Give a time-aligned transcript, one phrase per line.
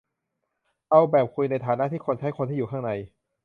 [0.89, 2.91] เอาแบบคุยในฐานะ คนที่ใช้ คนที่อยู่ข้างใน